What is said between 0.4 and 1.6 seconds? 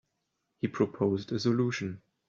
He proposed a